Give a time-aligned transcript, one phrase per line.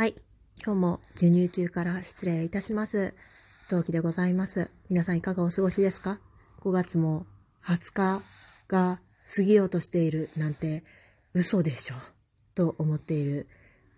[0.00, 0.14] はい。
[0.64, 3.12] 今日も授乳中から失礼いたします。
[3.68, 4.70] 陶器でございます。
[4.88, 6.18] 皆さんいかがお過ごしですか
[6.62, 7.26] ?5 月も
[7.66, 8.22] 20日
[8.66, 9.00] が
[9.36, 10.84] 過ぎようとしているなんて
[11.34, 11.96] 嘘でしょ。
[12.54, 13.46] と思っている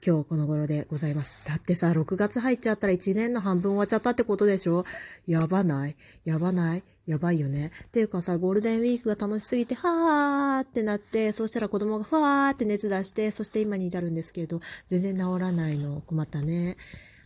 [0.05, 1.47] 今日この頃でございます。
[1.47, 4.85] だってさ、6月入っちゃったら1年の半分終わっちゃったってことでしょ？
[5.29, 5.95] やばない
[6.25, 7.73] やばないやばいよね。
[7.85, 16.77] っていうかさ、ゴールデンウィークが楽しすぎて、はーってなって、そうしたら子供がふわーって熱出して、そして今に至るんですけれど、全然治らないの困ったね。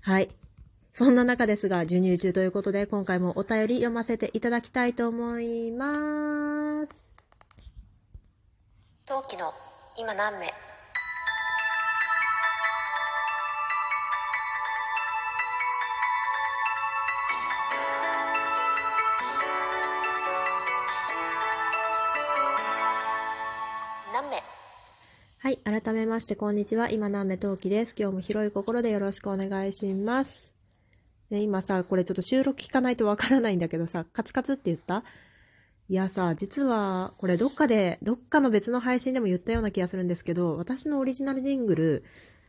[0.01, 0.31] はい。
[0.95, 6.93] そんな中ですが、授乳中ということで、今回もお便り読ませていただきたいと思います。
[9.05, 9.53] 陶器の
[9.99, 10.66] 今何名？
[25.83, 26.91] 改めまして、こんにちは。
[26.91, 27.95] 今、南目陶器です。
[27.99, 30.55] 今日も広い心でよろしくお願いします。
[31.29, 35.05] ね、今さ、これちょっと収録聞かないとわからないんだけどさ、カツカツって言った？
[35.91, 42.05] いやさ、実は、これどっかで、どっかの別の配信でも言ったような気がするんですけど、私のオリジナルジングル、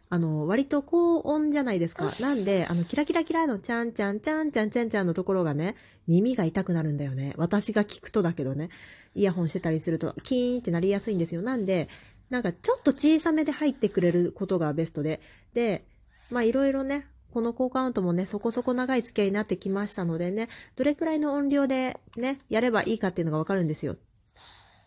[0.09, 2.13] あの、割と高音じゃないですか。
[2.21, 5.75] なんで、あの、キラキラキラのちゃんちゃんちゃんちゃんちゃんちゃんのところがね、
[6.07, 7.33] 耳が痛くなるんだよね。
[7.35, 8.69] 私が聞くとだけどね。
[9.15, 11.41] イヤホンしてたりすると、キーンってなりやすいんですよ。
[11.41, 11.89] なんで、
[12.29, 15.21] なんかちょっと小さめで入ってくれることがベストで。
[15.53, 15.85] で、
[16.29, 23.97] まあいろいろね、この効果音ともね、そこそこ長い付き合いになってきましたのでね、どれくらいの音量でね、やればいいかっていうのがわかるんですよ。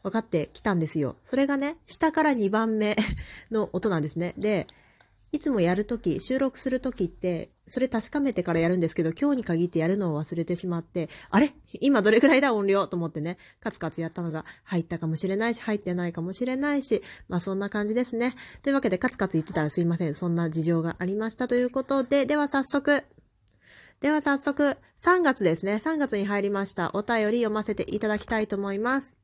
[0.02, 1.16] わかってきたんですよ。
[1.22, 2.96] それがね、下から2番目
[3.50, 4.34] の音なんですね。
[4.38, 4.66] で、
[5.32, 11.54] いつもやるとき、収録するときって、それ確かめてからやるんですけど、今日に限ってやるのを忘れてしまって、あれ？
[11.80, 12.88] 今どれくらいだ音量？
[12.88, 18.34] と思ってね、カツカツやったのが入ったかもしれないし、入ってないかもしれないし、まあそんな感じですね。
[18.62, 20.14] というわけで、カツカツ言ってたらすいません。
[20.14, 23.04] そんな事情がありましたということで、では早速、
[24.00, 25.74] では早速、3月ですね。
[25.74, 26.90] 3月に入りました。
[26.94, 29.16] お便り読ませていただきたいと思います。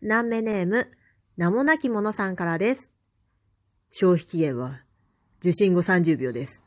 [0.00, 0.88] 南目ネーム、
[1.36, 2.93] 名もなき者さんからです。
[3.96, 4.80] 消費期限は、
[5.38, 6.64] 受信後30秒です。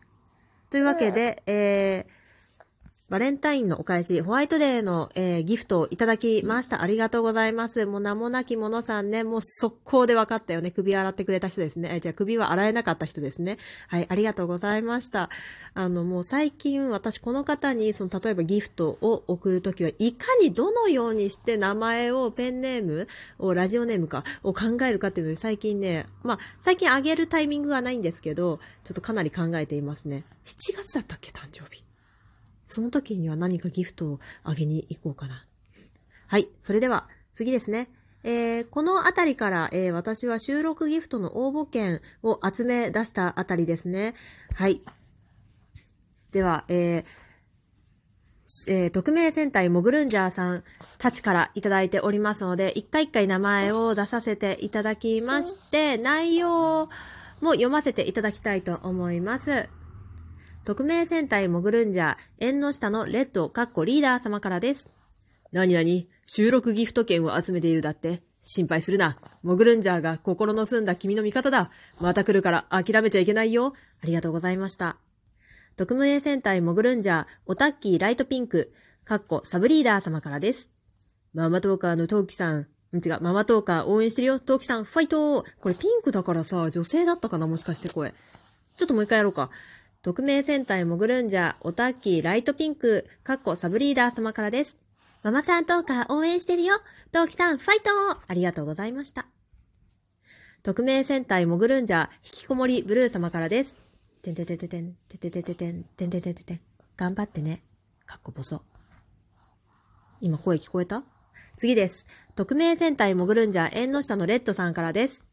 [0.70, 2.12] というわけで、えー、
[3.10, 6.82] バレンタインのお返し、ホワイトデーの、えーギフトをいただきました。
[6.82, 7.86] ありがとうございます。
[7.86, 10.72] もう名もなき者さんね、もう速攻で分かったよね。
[10.72, 11.90] 首洗ってくれた人ですね。
[11.94, 13.60] えじゃあ首は洗えなかった人ですね。
[13.88, 15.30] はい、ありがとうございました。
[15.74, 23.08] あの、もう最近私この方に、その、例えばギフトを送るときは、いかにどのようにして名前を、ペンネーム
[23.40, 30.26] を、ラジオネームか、を考えるかっていうので、最近ね、まあ、最近あげるタイミングはないんですけど、ちょっとかなり考えていますね。
[30.44, 31.88] 7月だったっけ、誕生日。
[32.68, 35.46] その時には何かギフトをあげに行こうかな。
[36.28, 36.50] はい。
[36.62, 37.90] それでは、次ですね。
[38.24, 44.16] えーこのあたりから、えー私は収録ギフトの応募券を集め出したあたりですね。
[44.54, 44.82] はい。
[46.32, 47.06] では、えー
[48.68, 50.64] えー匿名戦隊モグルンジャーさん
[50.98, 56.90] たちからいただいておりますので、一回一回名前を出させていただきまして、内容
[57.42, 59.70] も読ませていただきたいと思います。
[60.68, 64.90] 匿名戦隊モグルンジャー、縁の下のレッド、かっこリーダー様からです。
[65.54, 69.18] なになに収録ギフト券を集めているだって心配するな。
[69.44, 71.72] モグルンジャーが心の澄んだ君の味方だ。
[72.02, 73.76] また来るから諦めちゃいけないよ。
[74.04, 74.98] ありがとうございました。
[75.78, 78.74] 匿名戦隊モグルンジャー、オタッキーライトピンク、
[79.06, 80.70] かっこサブリーダー様からです。
[81.34, 82.68] ママトーカーのトウキさん。
[82.94, 84.42] ん違う、ママトーカー応援してるよ。
[84.42, 87.48] トウキさん、ファイトこれピンクだからさ、女性だったかな？
[87.48, 88.14] もしかして声。
[88.76, 89.50] ちょっともう一回やろうか。
[90.04, 94.78] 匿名戦隊モグルンジャー、オタッキーライトピンク、かっこサブリーダー様からです。
[95.24, 96.76] ママさんトーカー応援してるよ。
[97.12, 97.90] トウキさん、ファイト
[98.28, 99.26] ありがとうございました。
[100.64, 103.76] 匿名戦隊モグルンジャー、引きこもりブルー様からです。
[104.22, 106.60] てんてんててんてん、てんてんてんてんてん、てんててててん。
[106.96, 107.62] 頑張ってね。
[108.06, 108.62] かっこぼそ。
[110.22, 111.04] 今声聞こえた？
[111.58, 112.08] 次です。
[112.36, 115.27] 匿名戦隊モグルンジャー、縁の下のレッドさんからです。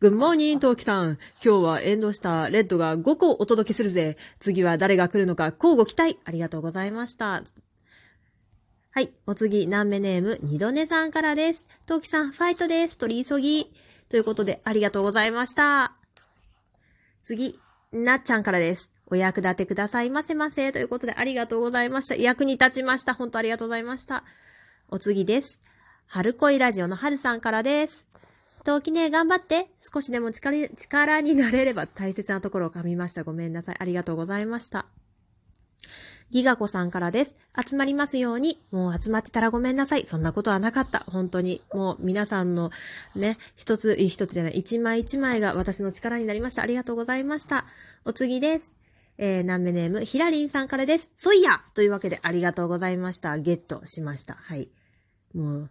[0.00, 1.18] グッモーニン、トウキさん。
[1.44, 4.16] 今日は縁の下、レッドが5個お届けするぜ。
[4.38, 6.18] 次は誰が来るのか、交互期待。
[6.24, 7.42] ありがとうございました。
[8.92, 9.12] はい。
[9.26, 11.68] お次、南目ネーム、二度寝さんからです。
[11.86, 12.98] トウキさん、ファイトです。
[12.98, 13.72] 取り急ぎ。
[14.08, 15.94] ということで、ありがとうございました。
[17.22, 17.58] 次、
[17.92, 18.90] なっちゃんからです。
[19.06, 20.72] お役立てくださいませませ。
[20.72, 22.16] ということで、ありがとうございました。
[22.16, 23.14] 役に立ちました。
[23.14, 24.24] 本当ありがとうございました。
[24.88, 25.60] お次です。
[26.06, 28.04] 春恋ラジオの春さんからです。
[28.64, 29.68] 陶器ね、頑張って。
[29.80, 33.24] 少しでも力力になれれば大切なところを噛みました。
[33.24, 33.76] ごめんなさい。
[33.78, 34.86] ありがとうございました。
[36.30, 37.34] ギガ子さんからです。
[37.68, 40.06] 集まりますように、もう集まってたらごめんなさい。
[40.06, 41.00] そんなことはなかった。
[41.00, 41.60] 本当に。
[41.72, 42.70] もう皆さんの
[43.16, 46.62] ね、一つ、一つじゃない、一枚一枚が私の力になりました。
[46.62, 47.64] ありがとうございました。
[48.04, 48.74] お次です。
[49.18, 51.10] えー、ナンメネーム、ヒラリンさんからです。
[51.16, 53.36] そいやというわけでありがとうございました。
[53.36, 54.34] ゲットしました。
[54.34, 54.68] はい。
[55.34, 55.70] もう、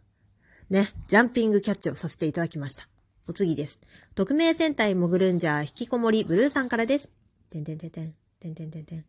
[0.69, 2.87] ね、ジャンピングキャッチをさせていただきました。
[3.27, 3.79] お次です。
[4.13, 7.09] 匿名戦隊モグルンジャー引きこもりブルーさんからです。
[7.49, 9.05] てんてんてんてん、てんてんてんてん。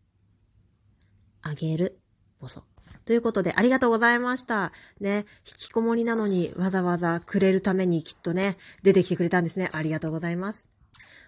[1.43, 1.99] あげる、
[2.41, 2.65] ぼそ。
[3.05, 4.73] ということで、ありがとうございました。
[5.01, 9.69] ね、引きこもりなのにわざわざくれるためにきっとね、出てきてくれたんですね。
[9.73, 10.67] ありがとうございます。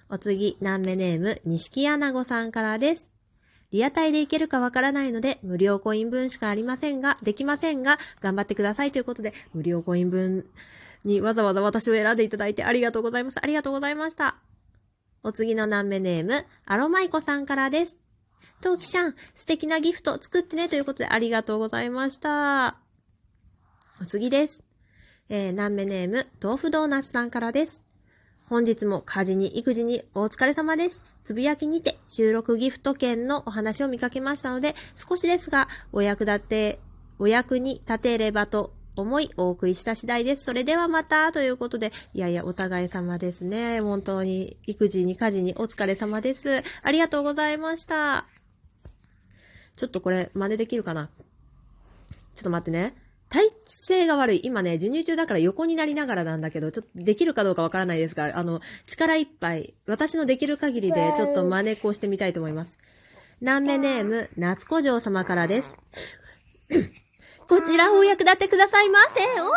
[0.08, 3.11] お次、南目ネーム、錦穴子さんからです。
[3.72, 10.46] リアタイでいけるかわからないので、無料コイン分しかありませんが、できませんが、頑張ってくださいということで、無料コイン分
[11.04, 13.38] にわざわざ私を選んでいただいてありがとうございます。
[13.42, 14.36] ありがとうございました。
[15.22, 17.96] お次の南目ネーム、アロマイコさんからです。
[18.60, 22.76] トウキちゃん、素敵なギフト作ってねということでありがとうございました。
[24.00, 24.64] お次です。
[25.30, 27.82] えー、南目ネーム、豆腐ドーナツさんからです。
[28.52, 31.06] 本日も家事に育児にお疲れ様です。
[31.22, 36.78] つぶやきにて収録ギフト券のお話を見かけましたので、少しですが、お役立て、
[37.18, 40.44] お役に立てればと思いお送りした次第です。
[40.44, 43.80] それではまた、ということで、いやいや、お互い様ですね。
[43.80, 46.62] 本当に、育児に家事にお疲れ様です。
[46.82, 48.26] ありがとうございました。
[49.78, 51.08] ちょっとこれ、真似できるかな？
[52.34, 52.94] ちょっと待ってね。
[53.84, 54.40] 体勢が悪い。
[54.44, 62.78] 今ね、授乳中だから横になりながらなんだけど、ちょっとできるかどうかわからないですが、あの、力いっぱい、私のできる限りで、ちょっと真似っこをしてみたいと思います。
[63.40, 65.76] 南目ネーム、夏子城様からです。
[67.48, 69.08] こちらをお役立てくださいませ。
[69.42, 69.50] おー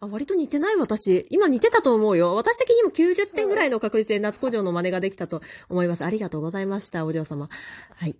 [0.00, 1.26] あ、割と似てない私。
[1.30, 2.34] 今似てたと思うよ。
[2.34, 6.04] 私的にも90点ぐらいの確率で夏子城の真似ができたと思います。
[6.04, 7.48] ありがとうございました、お嬢様。
[7.96, 8.16] はい。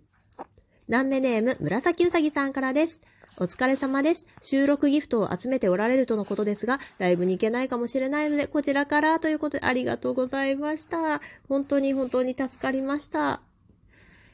[0.91, 2.99] 南目ネーム、紫うさぎさんからです。
[3.37, 4.25] お疲れ様です。
[4.41, 11.21] 収録ギフトを集めておられるとのことですが、ライブに行けないかもしれないので、こちらからということでありがとうございました。
[11.47, 13.39] 本当に本当に助かりました。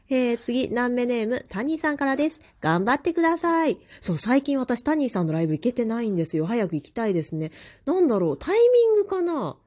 [0.09, 2.41] えー、次、南目ネーム、タニーさんからです。
[2.59, 3.77] 頑張ってください。
[4.01, 6.47] そう、最近私タニーさんのライブ行けてないんですよ。
[6.47, 7.51] 早く行きたいですね。
[7.85, 9.57] なんだろう、タイミングかな？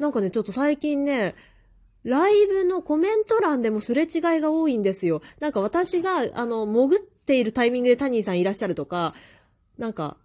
[0.00, 1.36] なんかね、ちょっと最近ね、
[2.06, 5.22] ライブのコメント欄でもすれ違いが多いんですよ。
[5.40, 9.12] なんか私が、あの、潜っているタイミングでタニーさんいらっしゃるとか、
[9.76, 10.16] なんか、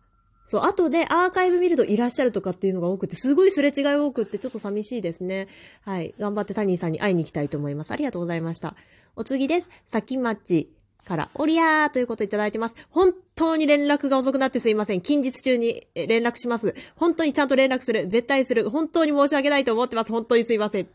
[0.46, 5.48] そう、後でアーカイブ見るといらっしゃるとかっていうのが多くて、すごいすれ違い多くって、ちょっと寂しいですね。
[5.82, 6.14] はい。
[6.20, 7.92] 頑張ってタニーさんに会いに行きたいと思います。
[7.92, 8.76] ありがとうございました。
[9.16, 9.70] お次です。
[9.88, 10.72] さきまち
[11.04, 12.76] から、おりゃーということいただいてます。
[12.92, 15.02] 本当に連絡が遅くなってすいません。
[15.02, 16.76] 近日中に連絡します。
[16.96, 18.06] 本当にちゃんと連絡する。
[18.06, 18.70] 絶対する。
[18.70, 20.12] 本当に申し訳ないと思ってます。
[20.12, 20.88] 本当にすいません。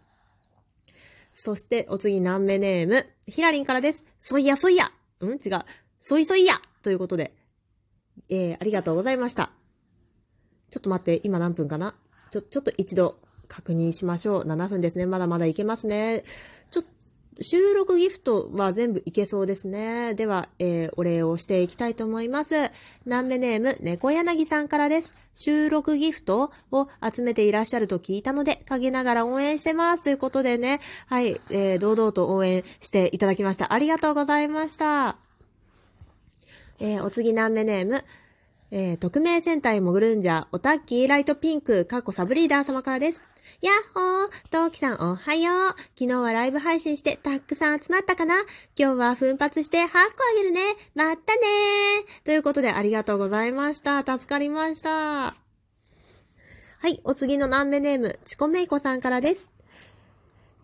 [1.46, 4.04] そして、お次、何目ネーム、ヒラリンからです。
[4.18, 4.90] そいやそいや。
[5.20, 5.34] うん？
[5.34, 5.60] 違う。
[6.00, 6.54] そいそいや。
[6.82, 7.36] ということで、
[8.28, 9.52] えー、ありがとうございました。
[10.70, 11.94] ちょっと待って、今何分かな？
[12.32, 14.42] ちょ、ちょっと一度確認しましょう。
[14.44, 15.06] 7分ですね。
[15.06, 16.24] まだまだいけますね。
[17.40, 20.14] 収録ギフトは全部いけそうですね。
[20.14, 22.54] では、えー、お礼をしていきたいと思います。
[23.04, 25.14] 南目ネーム、猫柳さんからです。
[25.34, 30.04] 収録ギフトを集めていらっしゃると聞いたので、陰ながら応援してます。
[30.04, 33.72] ということでね、はい、えー、堂々と応援していただきました。
[33.74, 35.16] ありがとうございました。
[36.78, 38.02] えー、お次南目ネーム、
[38.70, 43.22] えー、匿名戦隊モグルンジャー、オタッキーライトピンク、過去サブリーダー様からです。
[43.62, 45.56] やっほー、トウキさんおはよう。
[45.98, 48.34] 昨日はライブ配信してたくさん集まったかな？
[48.78, 50.60] 今日は奮発して8個あげるね。
[50.94, 52.26] まったねー。
[52.26, 54.00] ということでありがとうございました。
[54.00, 54.90] 助かりました。
[54.90, 55.34] は
[56.84, 59.50] い、お次の南目ネーム、チコメイコさんからです。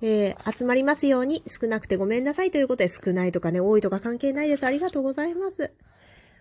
[0.03, 4.67] えー、集まりますように少なくてごめんなさいということで少ないとかね、多いとか関係ないです。
[4.67, 5.71] ありがとうございます。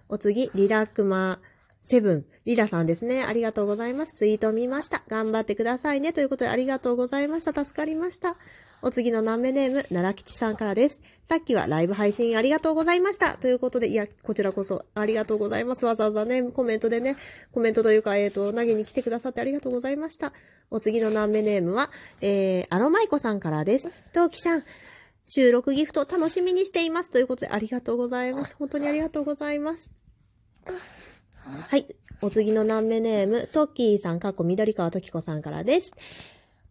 [0.09, 1.39] お次、リラックマ
[1.83, 3.23] セブン、リラさんですね。
[3.23, 4.13] ありがとうございます。
[4.13, 5.03] ツイート見ました。
[5.07, 6.13] 頑張ってくださいね。
[6.13, 7.53] ということでありがとうございました。
[7.65, 8.37] 助かりました。
[8.83, 11.01] お次の南目ネーム、奈良吉さんからです。
[11.23, 13.37] さっきはライブ配信ありがとうございました。
[13.37, 15.85] ということで、いや、こちらこそありがとうございます。
[15.85, 17.15] わざわざね、コメントでね、
[17.51, 20.33] コメントというか、えっ、ー、と、投げに来てくださってありがとうございました。
[20.71, 23.91] お次の南目ネームは、えー、アロマイコさんからです。
[24.13, 24.63] トウキさん、
[25.27, 27.11] 収録ギフト楽しみにしています。
[27.11, 28.55] ということで、ありがとうございます。
[28.57, 29.91] 本当にありがとうございます。
[31.43, 31.87] はい。
[32.21, 35.91] お次の何目ネーム、トッキーさん、かっこ緑川トキコさんからです。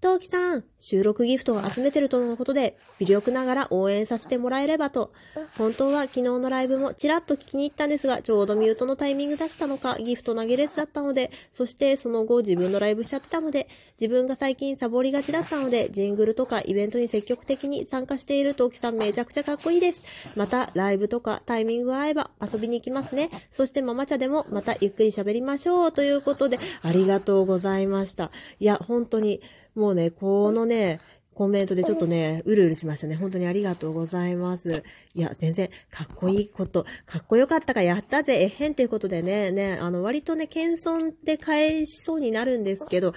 [0.01, 5.13] トウキさん、収録ギフトを集めてるとのことで、微力ながら応援させてもらえればと。
[5.59, 13.69] 本当は昨日のライブもちらっと聞きに行ったんですが、ちょうどミュートのタイミングだったのか、ギフト投げレスだったので、そしてその後自分のライブしちゃってたので、
[14.01, 20.03] 自分が最近サボりがちだったので、ジングルとかイベントに積極的に参加しているトウキさんめちゃくちゃかっこいいです。
[20.35, 23.29] また、ライブとかタイミングが合えば遊びに行きますね。
[23.51, 25.93] そしてママ茶でもまたゆっくり喋りましょう。
[25.93, 28.31] ということで、ありがとうございました。
[28.61, 29.43] いや、本当に、
[29.75, 31.01] もうね、このね、
[31.35, 33.17] コメントでちょっとね、うるうるしましたね。
[33.17, 34.83] 本当にありがとうございます。
[35.15, 43.15] いや、全然、かっこいいこと、かっこよかったかやったぜ、えへんということでね、ね、あの、割とね、謙遜で返しそうになるんですけど、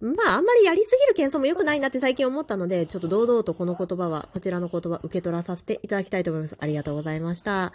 [0.00, 6.56] まあ、あんまりやりすぎる謙遜も良くないなって最近思ったので、ちょっと堂々とこの言葉は、こちらの言葉受け取らさせていただきたいと思います。
[6.60, 7.72] ありがとうございました。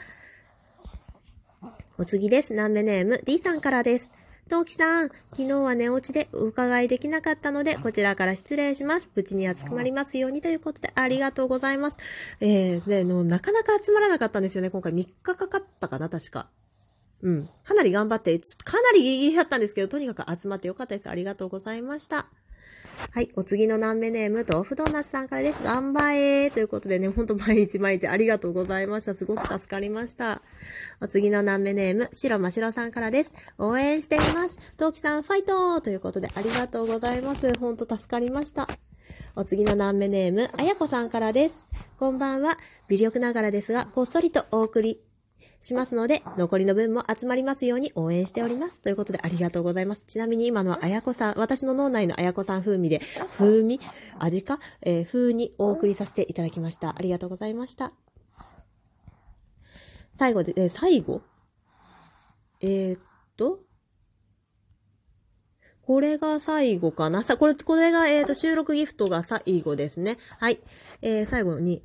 [1.97, 2.53] お次です。
[2.53, 4.20] ナンベネーム D さんからです。
[4.49, 9.09] トウキさん、昨日は寝落ちでお伺いできなかったので、こちらから失礼します。
[9.15, 11.99] 無事に集まりますようにということで、ありがとうございます。
[12.41, 14.69] えー、で、のなかなか集まらなかったんですよね。
[14.69, 16.49] 今回3日かかったかな、確か。
[17.21, 17.49] うん。
[17.63, 21.09] かなり頑張って、ちょっとかなりギリギリだったんですけど、とにかく集まってよかったです。
[21.09, 22.27] ありがとうございました。
[23.13, 23.29] はい。
[23.35, 25.61] お次のナンベネーム、豆腐ドーナツさんからです。
[25.63, 29.15] 頑張れーということでね、ほんと毎日毎日ありがとうございました。
[29.15, 30.41] すごく助かりました。
[31.01, 33.33] お次のナンベネーム、白ましろさんからです。
[33.57, 34.57] 応援しています。
[34.77, 37.53] トウキさん、ファイトということで、ありがとうございます。
[37.57, 38.67] ほんと助かりました。
[39.35, 41.55] お次のナンベネーム、あやこさんからです。
[41.99, 42.57] こんばんは。
[42.87, 45.01] 微力ながらですが、こっそりとお送り
[45.61, 48.81] しますので、残りの分も集まりますように応援しております。
[48.81, 50.05] ということでありがとうございます。
[50.05, 53.01] ちなみに今のはあやこさん、私の脳内のあやこさん風味で、
[53.37, 53.79] 風味？
[54.19, 54.59] 味か？
[54.81, 56.89] えー風にお送りさせていただきました。
[56.89, 57.93] ありがとうございました。
[60.13, 61.21] 最後で、えー最後？
[62.59, 63.01] えー、っ
[63.37, 63.59] と、
[65.83, 67.23] これが最後かな？
[67.23, 70.17] さ、これ、これが、えー、っと、収録ギフトが最後ですね。
[70.39, 70.59] はい。
[71.01, 71.81] えー、最後に、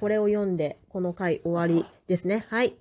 [0.00, 2.46] これを読んで、この回終わりですね。
[2.48, 2.76] はい。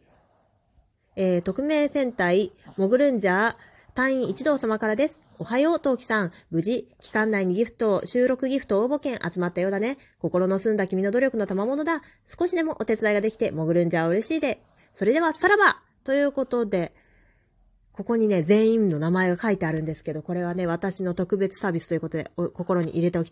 [1.19, 3.55] えー、匿名戦隊、モグルンジャー、
[3.95, 5.19] 隊員一同様からです。
[5.39, 6.31] おはよう、トウキさん。
[6.51, 9.97] 無事、期間内にギフト、収録ギフト応募券集まったようだね。
[10.19, 12.03] 心の澄んだ君の努力の賜物だ。
[12.27, 14.61] 少しでもお手伝いができて、モグルンジャー嬉しいで。
[14.93, 16.93] それでは、さらばということで、
[17.93, 23.31] ここにね、全員の名前が書いてあるんですけど、これはね、私の特別サービスということで、心に入れておき